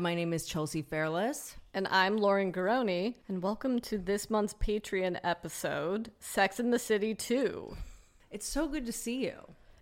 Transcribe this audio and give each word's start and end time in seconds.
My 0.00 0.14
name 0.14 0.32
is 0.32 0.46
Chelsea 0.46 0.82
Fairless. 0.82 1.56
And 1.74 1.88
I'm 1.88 2.18
Lauren 2.18 2.52
Garroni, 2.52 3.14
and 3.26 3.42
welcome 3.42 3.80
to 3.80 3.98
this 3.98 4.30
month's 4.30 4.54
Patreon 4.54 5.18
episode 5.24 6.12
Sex 6.20 6.60
in 6.60 6.70
the 6.70 6.78
City 6.78 7.16
2. 7.16 7.76
It's 8.30 8.46
so 8.46 8.68
good 8.68 8.86
to 8.86 8.92
see 8.92 9.24
you. 9.24 9.34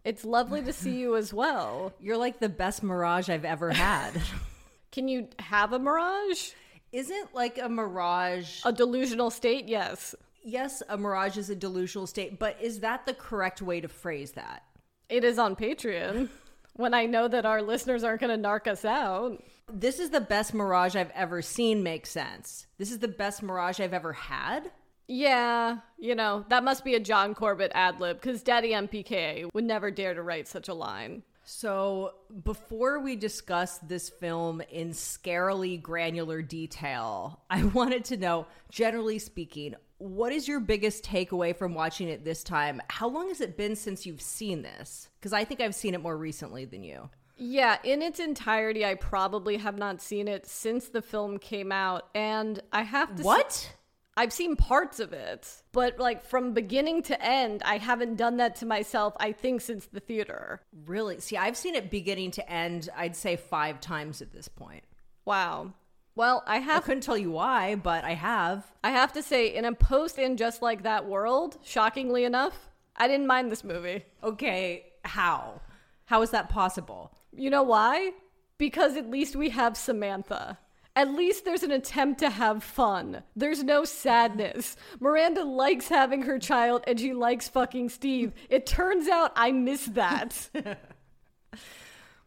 It's 0.05 0.25
lovely 0.25 0.63
to 0.63 0.73
see 0.73 0.99
you 0.99 1.17
as 1.17 1.35
well. 1.35 1.93
You're 2.01 2.17
like 2.17 2.41
the 2.41 2.49
best 2.49 2.83
mirage 2.83 3.29
I've 3.29 3.45
ever 3.45 3.71
had. 3.71 4.13
Can 4.91 5.07
you 5.07 5.29
have 5.39 5.75
a 5.75 5.79
mirage? 5.79 6.53
Isn't 6.93 7.35
like 7.35 7.59
a 7.59 7.69
mirage 7.69 8.63
A 8.65 8.73
delusional 8.73 9.31
state? 9.31 9.69
Yes. 9.69 10.15
yes, 10.43 10.83
a 10.89 10.97
mirage 10.97 11.37
is 11.37 11.51
a 11.51 11.57
delusional 11.57 12.07
state, 12.07 12.39
but 12.39 12.57
is 12.63 12.81
that 12.81 13.05
the 13.05 13.15
correct 13.15 13.61
way 13.61 13.83
to 13.83 13.89
phrase 13.89 14.33
that? 14.33 14.63
It 15.11 15.25
is 15.25 15.39
on 15.39 15.57
Patreon 15.57 16.31
when 16.73 16.95
I 16.95 17.05
know 17.05 17.29
that 17.29 17.45
our 17.45 17.61
listeners 17.61 18.03
aren't 18.03 18.23
going 18.23 18.43
to 18.43 18.49
narc 18.49 18.67
us 18.67 18.87
out. 18.87 19.43
This 19.73 19.99
is 19.99 20.11
the 20.11 20.21
best 20.21 20.55
mirage 20.55 20.95
I've 20.95 21.11
ever 21.11 21.43
seen 21.43 21.83
make 21.83 22.07
sense. 22.07 22.67
This 22.79 22.93
is 22.93 23.01
the 23.01 23.09
best 23.09 23.43
mirage 23.43 23.81
I've 23.81 23.93
ever 23.93 24.13
had. 24.13 24.71
Yeah, 25.09 25.79
you 25.99 26.15
know, 26.15 26.45
that 26.49 26.65
must 26.65 26.85
be 26.85 26.95
a 26.95 27.01
John 27.01 27.35
Corbett 27.35 27.73
ad 27.75 28.01
lib 28.01 28.21
because 28.21 28.43
Daddy 28.43 28.71
MPK 28.71 29.49
would 29.53 29.65
never 29.65 29.91
dare 29.91 30.15
to 30.15 30.23
write 30.23 30.47
such 30.47 30.69
a 30.69 30.75
line. 30.75 31.25
So, 31.45 32.15
before 32.45 33.01
we 33.01 33.15
discuss 33.15 33.79
this 33.79 34.09
film 34.09 34.63
in 34.71 34.91
scarily 34.91 35.81
granular 35.81 36.43
detail, 36.43 37.41
I 37.51 37.65
wanted 37.65 38.05
to 38.07 38.17
know, 38.17 38.47
generally 38.71 39.19
speaking, 39.19 39.75
what 39.99 40.33
is 40.33 40.49
your 40.49 40.61
biggest 40.61 41.05
takeaway 41.05 41.57
from 41.57 41.75
watching 41.75 42.09
it 42.09 42.25
this 42.25 42.43
time? 42.43 42.83
How 42.89 43.09
long 43.09 43.29
has 43.29 43.41
it 43.41 43.57
been 43.57 43.77
since 43.77 44.07
you've 44.07 44.21
seen 44.21 44.63
this? 44.63 45.09
Because 45.19 45.33
I 45.33 45.45
think 45.45 45.61
I've 45.61 45.75
seen 45.75 45.95
it 45.95 46.03
more 46.03 46.17
recently 46.17 46.65
than 46.65 46.83
you. 46.83 47.11
Yeah, 47.37 47.79
in 47.85 48.01
its 48.03 48.19
entirety, 48.19 48.85
I 48.85 48.95
probably 48.95 49.59
have 49.59 49.79
not 49.79 50.01
seen 50.01 50.27
it 50.27 50.47
since 50.47 50.89
the 50.89 51.03
film 51.03 51.39
came 51.39 51.71
out, 51.71 52.09
and 52.15 52.61
I 52.73 52.83
have 52.83 53.15
to. 53.17 53.23
What? 53.23 53.75
I've 54.19 54.33
seen 54.33 54.57
parts 54.57 54.99
of 54.99 55.13
it, 55.13 55.47
but 55.73 55.99
like 55.99 56.25
from 56.25 56.55
beginning 56.55 57.03
to 57.03 57.23
end, 57.23 57.63
I 57.67 57.77
haven't 57.77 58.17
done 58.17 58.39
that 58.39 58.57
to 58.57 58.67
myself, 58.67 59.15
I 59.21 59.33
think, 59.33 59.61
since 59.61 59.85
the 59.87 60.01
theater. 60.01 60.63
Really? 60.87 61.21
See, 61.21 61.37
I've 61.37 61.57
seen 61.57 61.75
it 61.75 61.91
beginning 61.91 62.31
to 62.33 62.51
end, 62.51 62.89
I'd 62.97 63.15
say 63.15 63.37
five 63.37 63.79
times 63.79 64.23
at 64.23 64.33
this 64.33 64.49
point. 64.49 64.85
Wow. 65.27 65.75
Well, 66.15 66.43
I 66.47 66.61
have. 66.61 66.85
I 66.85 66.87
couldn't 66.87 67.03
tell 67.03 67.19
you 67.19 67.31
why, 67.31 67.75
but 67.75 68.05
I 68.05 68.15
have. 68.15 68.65
I 68.83 68.89
have 68.91 69.13
to 69.13 69.23
say, 69.23 69.55
in 69.55 69.67
a 69.67 69.75
post 69.75 70.19
in 70.19 70.39
just 70.39 70.63
like 70.63 70.85
that 70.85 71.05
world, 71.05 71.59
shockingly 71.63 72.25
enough, 72.25 72.71
I 72.97 73.09
didn't 73.09 73.27
mind 73.27 73.53
this 73.53 73.65
movie. 73.65 74.07
Okay, 74.25 74.87
how? 75.05 75.61
How 76.07 76.23
is 76.23 76.31
that 76.31 76.49
possible? 76.49 77.13
You 77.37 77.51
know 77.51 77.63
why? 77.63 78.13
Because 78.59 78.97
at 78.97 79.11
least 79.11 79.37
we 79.37 79.51
have 79.51 79.77
Samantha. 79.77 80.59
At 80.95 81.11
least 81.11 81.45
there's 81.45 81.63
an 81.63 81.73
attempt 81.73 82.21
to 82.21 82.31
have 82.31 82.65
fun. 82.65 83.23
There's 83.37 83.63
no 83.63 83.85
sadness. 83.85 84.77
Miranda 84.99 85.45
likes 85.45 85.89
having 85.89 86.23
her 86.23 86.39
child 86.39 86.83
and 86.87 86.99
she 86.99 87.13
likes 87.13 87.49
fucking 87.49 87.91
Steve. 87.91 88.33
It 88.49 88.65
turns 88.65 89.07
out 89.07 89.33
I 89.37 89.53
miss 89.53 89.85
that. 89.87 90.49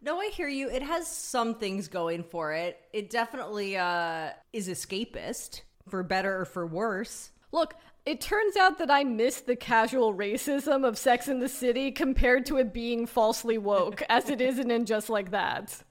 No, 0.01 0.17
I 0.17 0.27
hear 0.27 0.47
you. 0.47 0.69
It 0.69 0.81
has 0.81 1.07
some 1.07 1.55
things 1.55 1.89
going 1.89 2.23
for 2.23 2.53
it. 2.53 2.79
It 2.93 3.09
definitely 3.09 3.75
uh, 3.75 4.29
is 4.53 4.69
escapist, 4.69 5.61
for 5.89 6.03
better 6.03 6.39
or 6.39 6.45
for 6.45 6.65
worse. 6.65 7.31
Look, 7.51 7.73
it 8.09 8.19
turns 8.19 8.57
out 8.57 8.79
that 8.79 8.89
I 8.89 9.03
miss 9.03 9.41
the 9.41 9.55
casual 9.55 10.15
racism 10.15 10.83
of 10.83 10.97
Sex 10.97 11.27
in 11.27 11.39
the 11.39 11.47
City 11.47 11.91
compared 11.91 12.47
to 12.47 12.57
it 12.57 12.73
being 12.73 13.05
falsely 13.05 13.59
woke, 13.59 14.01
as 14.09 14.31
it 14.31 14.41
isn't 14.41 14.71
in 14.71 14.87
Just 14.87 15.11
Like 15.11 15.29
That. 15.29 15.83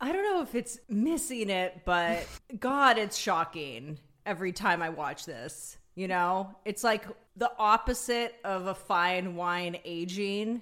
I 0.00 0.12
don't 0.12 0.22
know 0.22 0.40
if 0.40 0.54
it's 0.54 0.78
missing 0.88 1.50
it, 1.50 1.82
but 1.84 2.24
God, 2.60 2.96
it's 2.96 3.16
shocking 3.16 3.98
every 4.24 4.52
time 4.52 4.80
I 4.80 4.90
watch 4.90 5.24
this. 5.24 5.76
You 5.96 6.06
know, 6.06 6.54
it's 6.64 6.84
like 6.84 7.06
the 7.34 7.50
opposite 7.58 8.36
of 8.44 8.68
a 8.68 8.74
fine 8.74 9.34
wine 9.34 9.78
aging. 9.84 10.60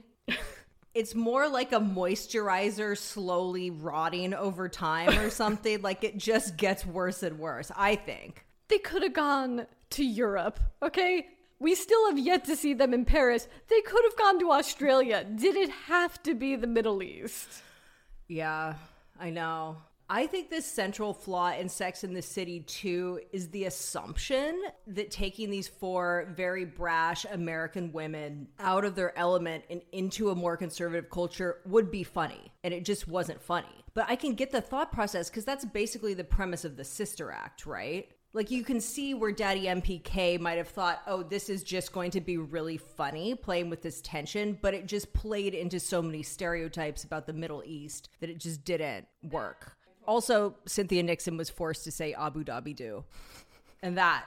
It's 0.95 1.15
more 1.15 1.47
like 1.47 1.73
a 1.73 1.79
moisturizer 1.79 2.97
slowly 2.97 3.69
rotting 3.69 4.33
over 4.33 4.71
time 4.71 5.19
or 5.19 5.29
something. 5.29 5.83
like 5.83 6.05
it 6.05 6.17
just 6.17 6.57
gets 6.57 6.87
worse 6.87 7.23
and 7.23 7.39
worse, 7.39 7.71
I 7.77 7.97
think. 7.97 8.46
They 8.69 8.79
could 8.79 9.03
have 9.03 9.13
gone 9.13 9.67
to 9.91 10.05
Europe, 10.05 10.61
okay? 10.83 11.29
We 11.59 11.75
still 11.75 12.09
have 12.09 12.19
yet 12.19 12.45
to 12.47 12.57
see 12.57 12.75
them 12.75 12.93
in 12.93 13.05
Paris. 13.05 13.49
They 13.69 13.81
could 13.81 14.05
have 14.05 14.17
gone 14.17 14.39
to 14.41 14.53
Australia. 14.53 15.25
Did 15.25 15.57
it 15.57 15.71
have 15.71 16.23
to 16.25 16.35
be 16.35 16.57
the 16.57 16.67
Middle 16.67 17.03
East? 17.03 17.49
Yeah, 18.29 18.75
I 19.19 19.31
know. 19.31 19.77
I 20.09 20.29
think 20.29 20.51
this 20.51 20.67
central 20.67 21.13
flaw 21.13 21.53
in 21.53 21.69
Sex 21.69 22.05
in 22.05 22.15
the 22.15 22.23
City 22.23 22.61
2 22.61 23.23
is 23.33 23.49
the 23.49 23.65
assumption 23.65 24.63
that 24.87 25.11
taking 25.11 25.51
these 25.51 25.67
four 25.67 26.33
very 26.37 26.65
brash 26.65 27.25
American 27.25 27.91
women 27.91 28.47
out 28.61 28.85
of 28.85 28.95
their 28.95 29.19
element 29.19 29.65
and 29.69 29.83
into 29.91 30.31
a 30.31 30.35
more 30.37 30.57
conservative 30.57 31.11
culture 31.11 31.57
would 31.67 31.91
be 31.91 32.05
funny. 32.05 32.53
And 32.63 32.73
it 32.73 32.85
just 32.85 33.09
wasn't 33.09 33.43
funny. 33.43 33.85
But 33.95 34.07
I 34.09 34.15
can 34.15 34.35
get 34.35 34.53
the 34.53 34.61
thought 34.61 34.93
process 34.93 35.29
because 35.29 35.45
that's 35.45 35.65
basically 35.65 36.15
the 36.15 36.23
premise 36.23 36.65
of 36.65 36.77
the 36.77 36.85
Sister 36.85 37.33
Act, 37.33 37.67
right? 37.67 38.09
Like 38.37 38.51
you 38.51 38.65
can 38.65 38.83
see 38.83 39.15
where 39.15 39.33
Daddy 39.33 39.65
MPK 39.65 40.39
might 40.39 40.59
have 40.59 40.69
thought, 40.69 41.01
oh, 41.07 41.23
this 41.23 41.49
is 41.49 41.63
just 41.63 41.91
going 41.91 42.11
to 42.11 42.21
be 42.21 42.37
really 42.37 42.77
funny 42.77 43.35
playing 43.35 43.71
with 43.71 43.81
this 43.81 44.03
tension, 44.03 44.59
but 44.61 44.75
it 44.75 44.85
just 44.85 45.11
played 45.15 45.55
into 45.55 45.81
so 45.81 46.03
many 46.03 46.23
stereotypes 46.23 47.03
about 47.03 47.27
the 47.27 47.33
Middle 47.33 47.63
East 47.65 48.11
that 48.21 48.29
it 48.29 48.37
just 48.37 48.63
didn't 48.63 49.07
work. 49.23 49.75
Also, 50.07 50.55
Cynthia 50.67 51.03
Nixon 51.03 51.39
was 51.39 51.49
forced 51.49 51.85
to 51.85 51.91
say 51.91 52.13
Abu 52.13 52.45
Dhabi 52.45 52.77
do. 52.77 53.05
And 53.83 53.97
that 53.97 54.27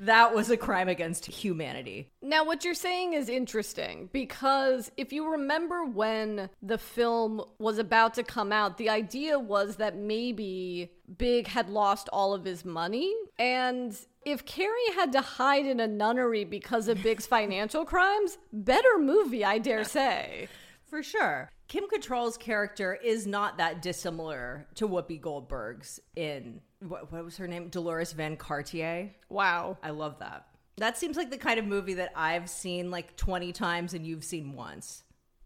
that 0.00 0.34
was 0.34 0.50
a 0.50 0.56
crime 0.56 0.88
against 0.88 1.26
humanity. 1.26 2.10
Now, 2.22 2.44
what 2.44 2.64
you're 2.64 2.74
saying 2.74 3.14
is 3.14 3.28
interesting 3.28 4.08
because 4.12 4.90
if 4.96 5.12
you 5.12 5.30
remember 5.30 5.84
when 5.84 6.50
the 6.62 6.78
film 6.78 7.42
was 7.58 7.78
about 7.78 8.14
to 8.14 8.22
come 8.22 8.52
out, 8.52 8.78
the 8.78 8.90
idea 8.90 9.38
was 9.38 9.76
that 9.76 9.96
maybe 9.96 10.90
Big 11.18 11.46
had 11.48 11.68
lost 11.68 12.08
all 12.12 12.34
of 12.34 12.44
his 12.44 12.64
money. 12.64 13.14
And 13.38 13.96
if 14.24 14.44
Carrie 14.44 14.92
had 14.94 15.12
to 15.12 15.20
hide 15.20 15.66
in 15.66 15.80
a 15.80 15.86
nunnery 15.86 16.44
because 16.44 16.88
of 16.88 17.02
Big's 17.02 17.26
financial 17.26 17.84
crimes, 17.84 18.38
better 18.52 18.98
movie, 18.98 19.44
I 19.44 19.58
dare 19.58 19.84
say. 19.84 20.48
For 20.94 21.02
sure. 21.02 21.50
Kim 21.66 21.86
Cattrall's 21.92 22.36
character 22.36 22.94
is 22.94 23.26
not 23.26 23.58
that 23.58 23.82
dissimilar 23.82 24.68
to 24.76 24.86
Whoopi 24.86 25.20
Goldberg's 25.20 25.98
in 26.14 26.60
what, 26.78 27.10
what 27.10 27.24
was 27.24 27.36
her 27.38 27.48
name? 27.48 27.68
Deloris 27.68 28.14
Van 28.14 28.36
Cartier. 28.36 29.10
Wow. 29.28 29.76
I 29.82 29.90
love 29.90 30.20
that. 30.20 30.46
That 30.76 30.96
seems 30.96 31.16
like 31.16 31.32
the 31.32 31.36
kind 31.36 31.58
of 31.58 31.64
movie 31.64 31.94
that 31.94 32.12
I've 32.14 32.48
seen 32.48 32.92
like 32.92 33.16
20 33.16 33.50
times 33.50 33.92
and 33.92 34.06
you've 34.06 34.22
seen 34.22 34.52
once. 34.52 35.02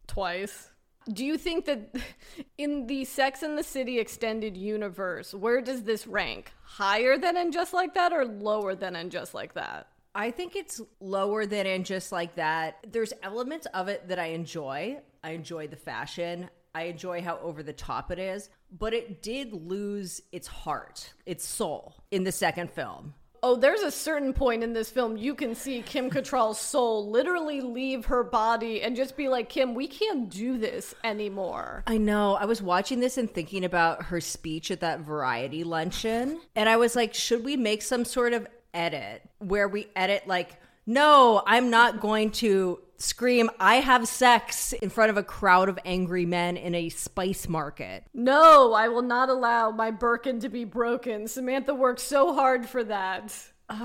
Twice. 0.06 0.68
Do 1.10 1.24
you 1.24 1.38
think 1.38 1.64
that 1.64 1.96
in 2.58 2.86
the 2.86 3.06
Sex 3.06 3.42
and 3.42 3.56
the 3.56 3.64
City 3.64 3.98
extended 3.98 4.54
universe, 4.54 5.32
where 5.32 5.62
does 5.62 5.84
this 5.84 6.06
rank? 6.06 6.52
Higher 6.62 7.16
than 7.16 7.38
in 7.38 7.52
Just 7.52 7.72
Like 7.72 7.94
That 7.94 8.12
or 8.12 8.26
lower 8.26 8.74
than 8.74 8.94
in 8.94 9.08
Just 9.08 9.32
Like 9.32 9.54
That? 9.54 9.86
I 10.18 10.32
think 10.32 10.56
it's 10.56 10.80
lower 10.98 11.46
than 11.46 11.64
in 11.64 11.84
just 11.84 12.10
like 12.10 12.34
that. 12.34 12.78
There's 12.90 13.12
elements 13.22 13.68
of 13.72 13.86
it 13.86 14.08
that 14.08 14.18
I 14.18 14.26
enjoy. 14.26 14.98
I 15.22 15.30
enjoy 15.30 15.68
the 15.68 15.76
fashion. 15.76 16.50
I 16.74 16.82
enjoy 16.84 17.22
how 17.22 17.38
over 17.38 17.62
the 17.62 17.72
top 17.72 18.10
it 18.10 18.18
is, 18.18 18.50
but 18.76 18.92
it 18.92 19.22
did 19.22 19.52
lose 19.52 20.20
its 20.32 20.48
heart, 20.48 21.12
its 21.24 21.46
soul 21.46 21.94
in 22.10 22.24
the 22.24 22.32
second 22.32 22.72
film. 22.72 23.14
Oh, 23.44 23.54
there's 23.54 23.82
a 23.82 23.92
certain 23.92 24.32
point 24.32 24.64
in 24.64 24.72
this 24.72 24.90
film 24.90 25.16
you 25.16 25.36
can 25.36 25.54
see 25.54 25.80
Kim 25.82 26.10
Cattrall's 26.10 26.58
soul 26.58 27.08
literally 27.08 27.60
leave 27.60 28.06
her 28.06 28.24
body 28.24 28.82
and 28.82 28.96
just 28.96 29.16
be 29.16 29.28
like, 29.28 29.48
Kim, 29.48 29.76
we 29.76 29.86
can't 29.86 30.28
do 30.28 30.58
this 30.58 30.96
anymore. 31.04 31.84
I 31.86 31.98
know. 31.98 32.34
I 32.34 32.46
was 32.46 32.60
watching 32.60 32.98
this 32.98 33.16
and 33.16 33.30
thinking 33.30 33.64
about 33.64 34.02
her 34.06 34.20
speech 34.20 34.72
at 34.72 34.80
that 34.80 35.00
variety 35.00 35.62
luncheon, 35.62 36.40
and 36.56 36.68
I 36.68 36.76
was 36.76 36.96
like, 36.96 37.14
should 37.14 37.44
we 37.44 37.56
make 37.56 37.82
some 37.82 38.04
sort 38.04 38.32
of 38.32 38.48
edit 38.74 39.22
where 39.38 39.68
we 39.68 39.88
edit 39.96 40.26
like 40.26 40.60
no, 40.86 41.42
I'm 41.46 41.68
not 41.68 42.00
going 42.00 42.30
to 42.30 42.80
scream, 42.96 43.50
I 43.60 43.76
have 43.76 44.08
sex 44.08 44.72
in 44.72 44.88
front 44.88 45.10
of 45.10 45.18
a 45.18 45.22
crowd 45.22 45.68
of 45.68 45.78
angry 45.84 46.24
men 46.24 46.56
in 46.56 46.74
a 46.74 46.88
spice 46.88 47.46
market. 47.46 48.04
No, 48.14 48.72
I 48.72 48.88
will 48.88 49.02
not 49.02 49.28
allow 49.28 49.70
my 49.70 49.90
Birkin 49.90 50.40
to 50.40 50.48
be 50.48 50.64
broken. 50.64 51.28
Samantha 51.28 51.74
worked 51.74 52.00
so 52.00 52.34
hard 52.34 52.66
for 52.66 52.84
that. 52.84 53.36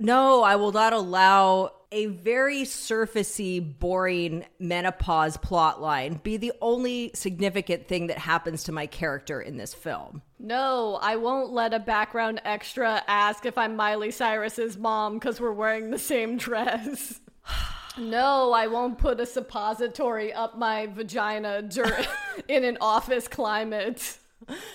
No, 0.00 0.44
I 0.44 0.54
will 0.54 0.70
not 0.70 0.92
allow 0.92 1.72
a 1.90 2.06
very 2.06 2.62
surfacey, 2.62 3.78
boring 3.78 4.44
menopause 4.58 5.36
plotline 5.36 6.22
be 6.22 6.36
the 6.36 6.52
only 6.60 7.10
significant 7.14 7.88
thing 7.88 8.08
that 8.08 8.18
happens 8.18 8.64
to 8.64 8.72
my 8.72 8.86
character 8.86 9.40
in 9.40 9.56
this 9.56 9.74
film. 9.74 10.22
No, 10.38 10.98
I 11.00 11.16
won't 11.16 11.52
let 11.52 11.74
a 11.74 11.78
background 11.78 12.40
extra 12.44 13.02
ask 13.06 13.46
if 13.46 13.56
I'm 13.56 13.76
Miley 13.76 14.10
Cyrus's 14.10 14.76
mom 14.76 15.14
because 15.14 15.40
we're 15.40 15.52
wearing 15.52 15.90
the 15.90 15.98
same 15.98 16.36
dress. 16.36 17.20
No, 17.98 18.52
I 18.52 18.68
won't 18.68 18.98
put 18.98 19.18
a 19.18 19.26
suppository 19.26 20.32
up 20.32 20.56
my 20.56 20.86
vagina 20.86 21.62
dur- 21.62 22.06
in 22.48 22.62
an 22.62 22.78
office 22.80 23.26
climate. 23.26 24.18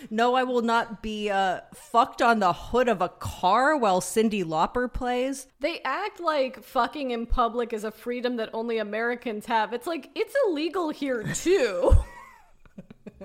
No, 0.09 0.35
I 0.35 0.43
will 0.43 0.61
not 0.61 1.01
be 1.01 1.29
uh, 1.29 1.61
fucked 1.73 2.21
on 2.21 2.39
the 2.39 2.53
hood 2.53 2.87
of 2.87 3.01
a 3.01 3.09
car 3.09 3.75
while 3.77 4.01
Cyndi 4.01 4.43
Lauper 4.43 4.91
plays. 4.91 5.47
They 5.59 5.81
act 5.83 6.19
like 6.19 6.63
fucking 6.63 7.11
in 7.11 7.25
public 7.25 7.73
is 7.73 7.83
a 7.83 7.91
freedom 7.91 8.35
that 8.37 8.49
only 8.53 8.77
Americans 8.77 9.45
have. 9.45 9.73
It's 9.73 9.87
like, 9.87 10.09
it's 10.15 10.35
illegal 10.47 10.89
here 10.89 11.23
too. 11.33 11.95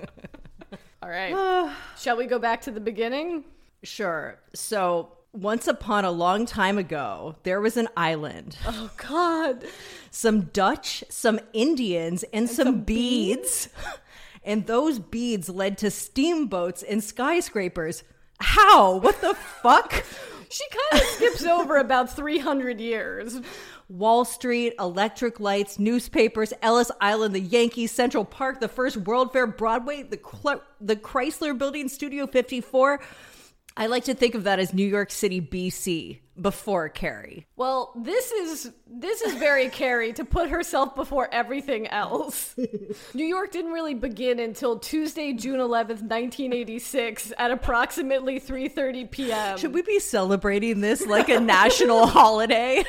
All 1.03 1.09
right. 1.09 1.73
Shall 1.97 2.17
we 2.17 2.25
go 2.25 2.39
back 2.39 2.61
to 2.61 2.71
the 2.71 2.79
beginning? 2.79 3.43
Sure. 3.83 4.37
So, 4.53 5.13
once 5.31 5.67
upon 5.67 6.05
a 6.05 6.11
long 6.11 6.45
time 6.45 6.77
ago, 6.77 7.35
there 7.43 7.61
was 7.61 7.77
an 7.77 7.87
island. 7.95 8.57
Oh, 8.65 8.89
God. 8.97 9.63
some 10.11 10.41
Dutch, 10.41 11.03
some 11.09 11.39
Indians, 11.53 12.23
and, 12.33 12.49
some, 12.49 12.65
some 12.65 12.81
beads. 12.81 13.69
and 14.43 14.65
those 14.65 14.99
beads 14.99 15.49
led 15.49 15.77
to 15.79 15.91
steamboats 15.91 16.83
and 16.83 17.03
skyscrapers. 17.03 18.03
How? 18.39 18.97
What 18.97 19.21
the 19.21 19.33
fuck? 19.33 20.03
She 20.51 20.63
kind 20.91 21.03
of 21.03 21.07
skips 21.09 21.45
over 21.45 21.77
about 21.77 22.15
300 22.15 22.81
years. 22.81 23.39
Wall 23.87 24.25
Street, 24.25 24.73
electric 24.79 25.39
lights, 25.39 25.77
newspapers, 25.77 26.53
Ellis 26.63 26.89
Island, 26.99 27.35
the 27.35 27.39
Yankees, 27.39 27.91
Central 27.91 28.25
Park, 28.25 28.59
the 28.59 28.67
first 28.67 28.97
World 28.97 29.31
Fair, 29.31 29.45
Broadway, 29.45 30.01
the 30.01 30.17
Cl- 30.19 30.63
the 30.81 30.95
Chrysler 30.95 31.55
Building, 31.55 31.87
Studio 31.87 32.25
54. 32.25 32.99
I 33.79 33.85
like 33.85 34.03
to 34.03 34.13
think 34.13 34.35
of 34.35 34.43
that 34.43 34.59
as 34.59 34.73
New 34.73 34.85
York 34.85 35.09
City, 35.09 35.39
BC, 35.39 36.19
before 36.39 36.89
Carrie. 36.89 37.47
Well, 37.55 37.93
this 37.95 38.29
is 38.29 38.71
this 38.85 39.21
is 39.21 39.35
very 39.35 39.69
Carrie 39.69 40.11
to 40.13 40.25
put 40.25 40.49
herself 40.49 40.95
before 40.95 41.33
everything 41.33 41.87
else. 41.87 42.55
New 43.13 43.25
York 43.25 43.53
didn't 43.53 43.71
really 43.71 43.93
begin 43.93 44.39
until 44.39 44.79
Tuesday, 44.79 45.31
June 45.31 45.61
11th, 45.61 46.01
1986 46.01 47.31
at 47.37 47.51
approximately 47.51 48.37
3:30 48.37 49.09
p.m. 49.11 49.57
Should 49.57 49.73
we 49.73 49.81
be 49.81 49.99
celebrating 49.99 50.81
this 50.81 51.07
like 51.07 51.29
a 51.29 51.39
national 51.39 52.05
holiday? 52.19 52.83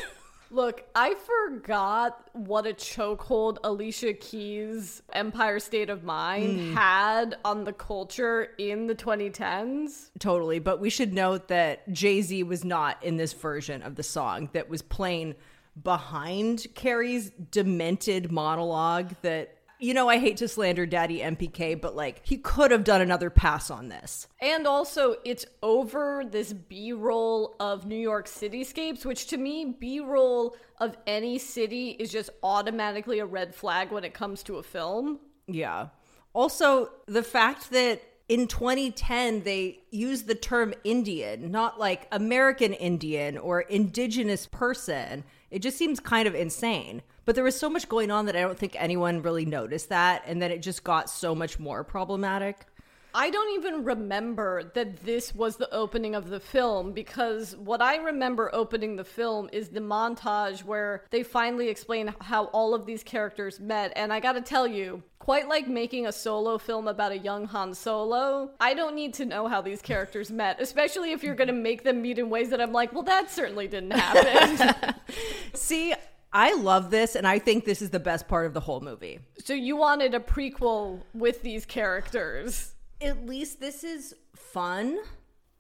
Look, 0.53 0.85
I 0.97 1.15
forgot 1.15 2.29
what 2.33 2.67
a 2.67 2.73
chokehold 2.73 3.59
Alicia 3.63 4.15
Keys' 4.15 5.01
Empire 5.13 5.61
State 5.61 5.91
of 5.91 6.03
Mind 6.03 6.59
hmm. 6.59 6.75
had 6.75 7.39
on 7.45 7.65
the 7.65 7.73
culture 7.73 8.49
in 8.59 8.89
the 8.89 8.95
2010s. 8.95 10.11
Totally, 10.19 10.59
but 10.59 10.81
we 10.81 10.91
should 10.91 11.13
note 11.13 11.49
that 11.49 11.91
Jay 11.93 12.21
Z 12.21 12.43
was 12.43 12.65
not 12.65 13.03
in 13.03 13.17
this 13.17 13.33
version 13.33 13.83
of 13.83 13.95
the 13.95 14.03
song 14.03 14.51
that 14.53 14.69
was 14.69 14.83
playing 14.83 15.37
behind 15.81 16.67
Carrie's 16.75 17.31
demented 17.31 18.33
monologue. 18.33 19.15
That, 19.23 19.57
you 19.81 19.95
know, 19.95 20.09
I 20.09 20.19
hate 20.19 20.37
to 20.39 20.49
slander 20.49 20.87
Daddy 20.87 21.21
MPK, 21.21 21.81
but 21.81 21.97
like 21.97 22.21
he 22.23 22.37
could 22.37 22.71
have 22.71 22.85
done 22.85 23.01
another 23.01 23.31
pass 23.31 23.71
on 23.71 23.89
this. 23.89 24.29
And 24.41 24.67
also, 24.67 25.17
it's 25.25 25.47
over 25.63 26.23
this 26.25 26.53
B 26.53 26.93
roll 26.93 27.57
of 27.59 27.87
New 27.87 27.97
York 27.97 28.27
cityscapes, 28.27 29.05
which 29.05 29.27
to 29.29 29.39
me, 29.39 29.77
B 29.79 30.01
roll 30.01 30.57
of 30.79 30.97
any 31.07 31.39
city 31.39 31.91
is 31.91 32.13
just 32.13 32.31
automatically 32.43 33.19
a 33.19 33.27
red 33.27 33.55
flag 33.55 33.91
when 33.91 34.05
it 34.05 34.15
comes 34.15 34.43
to 34.45 34.57
a 34.57 34.63
film. 34.63 35.19
Yeah. 35.47 35.89
Also, 36.35 36.91
the 37.07 37.23
fact 37.23 37.71
that 37.71 38.03
in 38.29 38.47
2010 38.47 39.43
they 39.43 39.81
used 39.91 40.29
the 40.29 40.37
term 40.37 40.73
Indian, 40.85 41.51
not 41.51 41.81
like 41.81 42.07
American 42.13 42.73
Indian 42.73 43.37
or 43.37 43.63
indigenous 43.63 44.47
person. 44.47 45.25
It 45.51 45.63
just 45.63 45.77
seems 45.77 45.99
kind 45.99 46.29
of 46.29 46.35
insane. 46.37 47.03
But 47.25 47.35
there 47.35 47.45
was 47.45 47.59
so 47.59 47.71
much 47.71 47.89
going 47.89 48.11
on 48.11 48.27
that 48.27 48.37
I 48.37 48.41
don't 48.41 48.59
think 48.59 48.77
anyone 48.79 49.23
really 49.23 49.45
noticed 49.45 49.89
that. 49.91 50.23
And 50.27 50.41
then 50.41 50.51
it 50.51 50.63
just 50.63 50.85
got 50.85 51.11
so 51.11 51.35
much 51.35 51.59
more 51.59 51.85
problematic. 51.85 52.67
I 53.15 53.31
don't 53.31 53.55
even 53.59 53.85
remember 53.85 54.71
that 54.75 55.05
this 55.05 55.35
was 55.35 55.57
the 55.57 55.73
opening 55.75 56.15
of 56.15 56.29
the 56.29 56.39
film 56.39 56.93
because 56.93 57.57
what 57.57 57.83
I 57.83 57.97
remember 57.97 58.51
opening 58.53 58.97
the 58.97 59.05
film 59.05 59.51
is 59.53 59.69
the 59.69 59.81
montage 59.81 60.65
where 60.65 61.05
they 61.11 61.25
finally 61.25 61.69
explain 61.69 62.15
how 62.21 62.45
all 62.47 62.73
of 62.73 62.87
these 62.87 63.03
characters 63.03 63.59
met. 63.59 63.93
And 63.97 64.13
I 64.13 64.21
gotta 64.21 64.41
tell 64.41 64.67
you, 64.67 65.03
quite 65.19 65.49
like 65.49 65.67
making 65.67 66.07
a 66.07 66.13
solo 66.13 66.57
film 66.57 66.87
about 66.87 67.11
a 67.11 67.19
young 67.19 67.47
Han 67.47 67.75
Solo, 67.75 68.53
I 68.61 68.75
don't 68.75 68.95
need 68.95 69.15
to 69.15 69.25
know 69.25 69.49
how 69.49 69.61
these 69.61 69.83
characters 69.83 70.31
met, 70.31 70.61
especially 70.61 71.11
if 71.11 71.25
you're 71.25 71.35
gonna 71.35 71.53
make 71.53 71.83
them 71.83 72.03
meet 72.03 72.19
in 72.19 72.31
ways 72.31 72.51
that 72.51 72.61
I'm 72.61 72.73
like, 72.73 72.93
well, 72.93 73.03
that 73.05 73.31
certainly 73.31 73.67
didn't 73.67 73.91
happen. 73.91 74.95
See, 75.55 75.95
I 76.33 76.55
love 76.55 76.91
this, 76.91 77.17
and 77.17 77.27
I 77.27 77.39
think 77.39 77.65
this 77.65 77.83
is 77.83 77.91
the 77.91 78.01
best 78.01 78.29
part 78.29 78.47
of 78.47 78.55
the 78.55 78.61
whole 78.61 78.81
movie. 78.81 79.21
so 79.39 79.53
you 79.53 79.77
wanted 79.77 80.15
a 80.15 80.21
prequel 80.21 81.03
with 81.13 81.43
these 81.43 81.67
characters. 81.67 82.75
At 83.01 83.27
least 83.27 83.61
this 83.61 83.83
is 83.83 84.15
fun. 84.37 84.99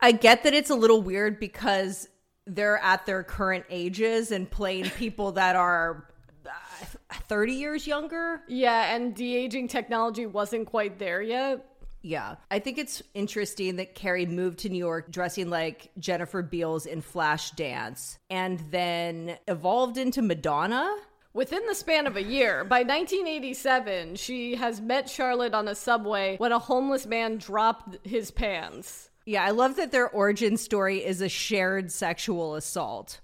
I 0.01 0.13
get 0.13 0.45
that 0.45 0.55
it's 0.55 0.71
a 0.71 0.75
little 0.75 1.03
weird 1.03 1.41
because 1.41 2.09
they're 2.47 2.79
at 2.79 3.07
their 3.07 3.23
current 3.23 3.65
ages 3.71 4.31
and 4.31 4.51
playing 4.51 4.85
people 4.97 5.33
that 5.33 5.57
are 5.57 6.09
uh, 6.47 7.15
30 7.29 7.53
years 7.53 7.87
younger. 7.87 8.43
Yeah, 8.49 8.95
and 8.95 9.15
de 9.15 9.37
aging 9.37 9.69
technology 9.69 10.27
wasn't 10.27 10.67
quite 10.67 10.99
there 10.99 11.23
yet. 11.23 11.67
Yeah. 12.03 12.37
I 12.51 12.59
think 12.59 12.79
it's 12.79 13.03
interesting 13.15 13.77
that 13.77 13.95
Carrie 13.95 14.27
moved 14.27 14.61
to 14.61 14.69
New 14.69 14.79
York 14.79 15.11
dressing 15.11 15.51
like 15.51 15.91
Jennifer 15.99 16.43
Beals 16.43 16.87
in 16.87 17.03
Flashdance 17.03 18.19
and 18.31 18.61
then 18.71 19.37
evolved 19.47 19.99
into 19.99 20.23
Madonna. 20.23 20.97
Within 21.33 21.65
the 21.67 21.75
span 21.75 22.07
of 22.07 22.17
a 22.17 22.23
year, 22.23 22.65
by 22.65 22.81
1987, 22.81 24.17
she 24.17 24.57
has 24.57 24.81
met 24.81 25.09
Charlotte 25.09 25.55
on 25.55 25.69
a 25.69 25.75
subway 25.75 26.37
when 26.39 26.51
a 26.51 26.59
homeless 26.59 27.07
man 27.07 27.37
dropped 27.39 28.05
his 28.05 28.31
pants. 28.31 29.11
Yeah, 29.27 29.45
I 29.45 29.51
love 29.51 29.77
that 29.77 29.93
their 29.93 30.09
origin 30.09 30.57
story 30.57 31.05
is 31.05 31.21
a 31.21 31.29
shared 31.29 31.93
sexual 31.93 32.57
assault. 32.57 33.21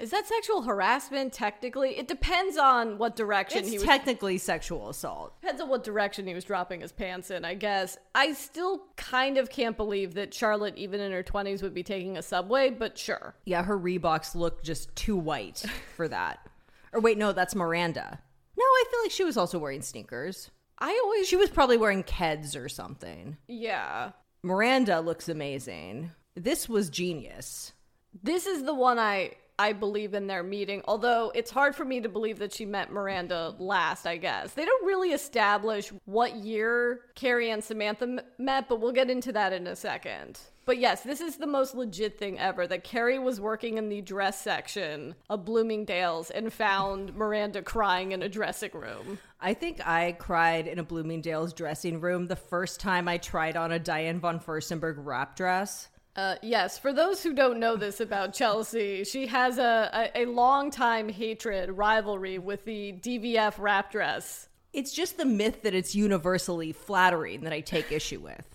Is 0.00 0.10
that 0.10 0.26
sexual 0.26 0.62
harassment 0.62 1.32
technically? 1.32 1.98
It 1.98 2.08
depends 2.08 2.56
on 2.56 2.98
what 2.98 3.16
direction 3.16 3.60
It's 3.60 3.70
he 3.70 3.78
was 3.78 3.86
technically 3.86 4.38
sexual 4.38 4.88
assault. 4.88 5.40
Depends 5.40 5.60
on 5.60 5.68
what 5.68 5.82
direction 5.84 6.26
he 6.26 6.34
was 6.34 6.44
dropping 6.44 6.80
his 6.80 6.92
pants 6.92 7.30
in, 7.30 7.44
I 7.44 7.54
guess. 7.54 7.98
I 8.14 8.32
still 8.32 8.82
kind 8.96 9.38
of 9.38 9.50
can't 9.50 9.76
believe 9.76 10.14
that 10.14 10.32
Charlotte, 10.34 10.76
even 10.76 11.00
in 11.00 11.10
her 11.12 11.22
20s, 11.22 11.62
would 11.62 11.74
be 11.74 11.82
taking 11.82 12.16
a 12.16 12.22
subway, 12.22 12.70
but 12.70 12.96
sure. 12.98 13.34
Yeah, 13.44 13.62
her 13.62 13.78
Reeboks 13.78 14.34
look 14.34 14.62
just 14.62 14.94
too 14.94 15.16
white 15.16 15.64
for 15.96 16.06
that. 16.08 16.46
Or 16.92 17.00
wait, 17.00 17.18
no, 17.18 17.32
that's 17.32 17.54
Miranda. 17.54 18.20
No, 18.56 18.64
I 18.64 18.84
feel 18.90 19.00
like 19.02 19.10
she 19.12 19.24
was 19.24 19.36
also 19.36 19.58
wearing 19.58 19.82
sneakers. 19.82 20.50
I 20.78 20.98
always. 21.04 21.28
She 21.28 21.36
was 21.36 21.50
probably 21.50 21.76
wearing 21.76 22.04
Keds 22.04 22.60
or 22.62 22.68
something. 22.68 23.36
yeah. 23.48 24.12
Miranda 24.42 25.00
looks 25.00 25.28
amazing. 25.28 26.10
This 26.34 26.66
was 26.66 26.88
genius. 26.88 27.72
This 28.22 28.46
is 28.46 28.64
the 28.64 28.74
one 28.74 28.98
I. 28.98 29.32
I 29.58 29.74
believe 29.74 30.14
in 30.14 30.26
their 30.26 30.42
meeting, 30.42 30.80
although 30.88 31.30
it's 31.34 31.50
hard 31.50 31.76
for 31.76 31.84
me 31.84 32.00
to 32.00 32.08
believe 32.08 32.38
that 32.38 32.54
she 32.54 32.64
met 32.64 32.90
Miranda 32.90 33.54
last, 33.58 34.06
I 34.06 34.16
guess. 34.16 34.54
They 34.54 34.64
don't 34.64 34.86
really 34.86 35.10
establish 35.10 35.92
what 36.06 36.34
year 36.36 37.00
Carrie 37.14 37.50
and 37.50 37.62
Samantha 37.62 38.04
m- 38.04 38.20
met, 38.38 38.70
but 38.70 38.80
we'll 38.80 38.92
get 38.92 39.10
into 39.10 39.32
that 39.32 39.52
in 39.52 39.66
a 39.66 39.76
second. 39.76 40.40
But 40.64 40.78
yes, 40.78 41.02
this 41.02 41.20
is 41.20 41.36
the 41.36 41.46
most 41.46 41.74
legit 41.74 42.18
thing 42.18 42.38
ever 42.38 42.66
that 42.68 42.84
Carrie 42.84 43.18
was 43.18 43.38
working 43.38 43.76
in 43.76 43.90
the 43.90 44.00
dress 44.00 44.40
section 44.40 45.14
of 45.28 45.44
Bloomingdale's 45.44 46.30
and 46.30 46.50
found 46.50 47.14
Miranda 47.14 47.60
crying 47.60 48.12
in 48.12 48.22
a 48.22 48.30
dressing 48.30 48.70
room. 48.72 49.18
I 49.42 49.52
think 49.52 49.86
I 49.86 50.12
cried 50.12 50.68
in 50.68 50.78
a 50.78 50.82
Bloomingdale's 50.84 51.52
dressing 51.52 52.00
room 52.00 52.28
the 52.28 52.36
first 52.36 52.80
time 52.80 53.08
I 53.08 53.18
tried 53.18 53.58
on 53.58 53.72
a 53.72 53.78
Diane 53.78 54.20
von 54.20 54.40
Furstenberg 54.40 54.94
wrap 54.96 55.36
dress. 55.36 55.88
Uh, 56.16 56.34
yes, 56.42 56.78
for 56.78 56.92
those 56.92 57.22
who 57.22 57.32
don't 57.32 57.60
know 57.60 57.76
this 57.76 58.00
about 58.00 58.32
Chelsea, 58.34 59.04
she 59.04 59.26
has 59.26 59.58
a, 59.58 60.10
a, 60.14 60.22
a 60.22 60.26
long 60.26 60.70
time 60.70 61.08
hatred, 61.08 61.70
rivalry 61.70 62.38
with 62.38 62.64
the 62.64 62.92
DVF 62.92 63.54
wrap 63.58 63.92
dress. 63.92 64.48
It's 64.72 64.92
just 64.92 65.16
the 65.16 65.24
myth 65.24 65.62
that 65.62 65.74
it's 65.74 65.94
universally 65.94 66.72
flattering 66.72 67.42
that 67.42 67.52
I 67.52 67.60
take 67.60 67.90
issue 67.90 68.20
with. 68.20 68.46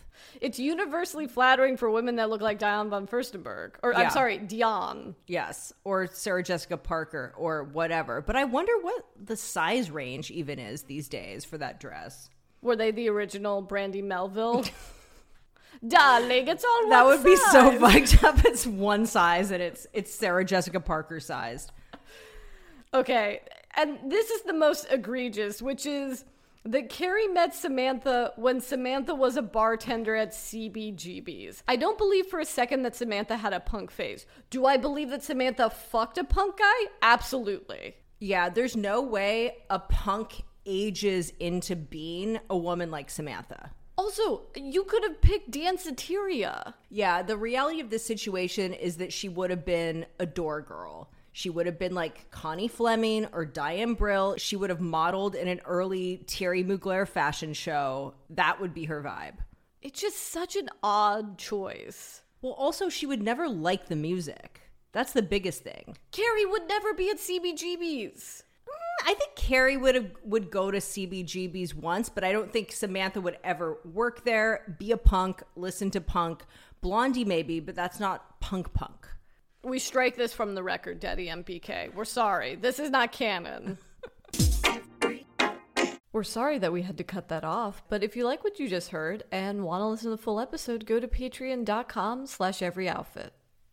It's 0.42 0.60
universally 0.60 1.28
flattering 1.28 1.78
for 1.78 1.90
women 1.90 2.18
that 2.18 2.30
look 2.30 2.42
like 2.42 2.60
Diane 2.60 2.90
von 2.90 3.08
Furstenberg. 3.08 3.72
Or, 3.84 3.94
Yeah. 3.94 4.00
I'm 4.00 4.10
sorry, 4.12 4.38
Diane. 4.38 5.16
Yes, 5.28 5.74
or 5.84 6.08
Sarah 6.08 6.44
Jessica 6.44 6.78
Parker 6.78 7.34
or 7.38 7.64
whatever. 7.64 8.22
But 8.22 8.36
I 8.36 8.44
wonder 8.44 8.74
what 8.82 9.06
the 9.22 9.38
size 9.38 9.90
range 9.90 10.32
even 10.32 10.60
is 10.60 10.84
these 10.84 11.08
days 11.08 11.46
for 11.46 11.58
that 11.58 11.80
dress. 11.80 12.30
Were 12.62 12.76
they 12.76 12.92
the 12.92 13.10
original 13.10 13.62
Brandy 13.62 14.02
Melville? 14.02 14.66
Darling, 15.88 16.48
it's 16.48 16.64
all 16.64 16.90
That 16.90 17.06
would 17.06 17.24
be 17.24 17.36
so 17.36 17.72
fucked 17.80 18.24
up. 18.24 18.46
It's 18.46 18.66
one 18.66 19.06
size 19.06 19.52
and 19.52 19.62
it's 19.62 19.88
it's 19.94 20.14
Sarah 20.14 20.46
Jessica 20.46 20.80
Parker 20.80 21.20
sized. 21.20 21.72
Okay, 22.94 23.42
and 23.76 24.00
this 24.10 24.30
is 24.30 24.44
the 24.44 24.54
most 24.54 24.88
egregious, 24.90 25.62
which 25.62 25.86
is 25.86 26.26
that 26.64 26.90
Carrie 26.90 27.28
met 27.28 27.54
Samantha 27.54 28.34
when 28.38 28.60
Samantha 28.60 29.14
was 29.14 29.38
a 29.38 29.42
bartender 29.42 30.16
at 30.16 30.32
CBGB's. 30.32 31.62
I 31.68 31.76
don't 31.76 31.98
believe 31.98 32.26
for 32.28 32.40
a 32.40 32.46
second 32.46 32.84
that 32.84 32.96
Samantha 32.96 33.38
had 33.38 33.54
a 33.54 33.60
punk 33.60 33.92
phase. 33.92 34.26
Do 34.50 34.66
I 34.66 34.78
believe 34.78 35.10
that 35.12 35.24
Samantha 35.24 35.70
fucked 35.70 36.18
a 36.18 36.24
punk 36.24 36.58
guy? 36.58 36.92
Absolutely. 37.02 37.96
Yeah, 38.20 38.50
there's 38.50 38.76
no 38.76 39.02
way 39.02 39.58
a 39.70 39.78
punk 39.78 40.42
ages 40.66 41.32
into 41.40 41.76
being 41.76 42.40
a 42.50 42.58
woman 42.58 42.90
like 42.90 43.10
Samantha. 43.10 43.72
Also, 43.98 44.42
you 44.56 44.84
could 44.84 45.04
have 45.04 45.22
picked 45.22 45.52
Danceteria. 45.52 46.74
Yeah, 46.90 47.22
the 47.22 47.38
reality 47.38 47.80
of 47.80 47.90
this 47.90 48.06
situation 48.06 48.74
is 48.74 48.98
that 48.98 49.14
she 49.14 49.30
would 49.30 49.50
have 49.50 49.66
been 49.66 50.06
a 50.20 50.26
door 50.26 50.62
girl. 50.62 51.10
She 51.32 51.50
would 51.50 51.66
have 51.66 51.78
been 51.78 51.94
like 51.94 52.32
Connie 52.32 52.70
Fleming 52.70 53.28
or 53.34 53.44
Diane 53.44 53.94
Brill. 53.94 54.38
She 54.38 54.56
would 54.56 54.70
have 54.70 54.80
modeled 54.80 55.36
in 55.36 55.50
an 55.50 55.60
early 55.66 56.24
Thierry 56.28 56.64
Mugler 56.64 57.06
fashion 57.06 57.54
show. 57.54 58.14
That 58.30 58.62
would 58.62 58.74
be 58.74 58.86
her 58.86 59.04
vibe. 59.04 59.36
It's 59.82 60.00
just 60.00 60.16
such 60.18 60.56
an 60.56 60.70
odd 60.82 61.38
choice. 61.38 62.22
Well, 62.42 62.54
also, 62.54 62.88
she 62.88 63.06
would 63.06 63.22
never 63.22 63.50
like 63.50 63.88
the 63.88 63.98
music. 63.98 64.62
That's 64.94 65.12
the 65.12 65.22
biggest 65.22 65.62
thing. 65.62 65.98
Carrie 66.12 66.46
would 66.46 66.70
never 66.70 66.94
be 66.94 67.10
at 67.10 67.18
CBGB's. 67.18 68.45
I 69.04 69.14
think 69.14 69.36
Carrie 69.36 69.78
would 69.78 69.96
have 69.96 70.12
would 70.24 70.50
go 70.50 70.72
to 70.72 70.78
CBGB's 70.78 71.76
once, 71.76 72.10
but 72.10 72.24
I 72.24 72.32
don't 72.32 72.52
think 72.52 72.72
Samantha 72.72 73.22
would 73.22 73.38
ever 73.44 73.78
work 73.84 74.24
there, 74.24 74.76
be 74.80 74.92
a 74.92 74.98
punk, 74.98 75.44
listen 75.56 75.92
to 75.92 76.02
punk. 76.02 76.44
Blondie 76.82 77.26
maybe, 77.26 77.60
but 77.60 77.76
that's 77.76 78.00
not 78.00 78.40
punk 78.40 78.74
punk. 78.74 79.08
We 79.64 79.80
strike 79.80 80.16
this 80.16 80.34
from 80.34 80.54
the 80.54 80.64
record, 80.64 81.00
Daddy 81.00 81.28
MPK. 81.28 81.94
We're 81.94 82.06
sorry. 82.06 82.56
This 82.56 82.80
is 82.80 82.92
not 82.92 83.12
canon. 83.12 83.80
We're 86.14 86.24
sorry 86.24 86.60
that 86.60 86.72
we 86.72 86.84
had 86.84 86.98
to 87.00 87.04
cut 87.04 87.28
that 87.28 87.44
off, 87.44 87.84
but 87.90 88.02
if 88.02 88.16
you 88.16 88.24
like 88.24 88.46
what 88.46 88.58
you 88.58 88.70
just 88.70 88.92
heard 88.92 89.26
and 89.34 89.66
want 89.66 89.82
to 89.82 89.88
listen 89.88 90.12
to 90.12 90.16
the 90.16 90.22
full 90.22 90.40
episode, 90.40 90.86
go 90.86 90.98
to 90.98 91.10
patreon.com 91.10 92.26
slash 92.26 92.62
every 92.62 92.88
outfit. 92.88 93.34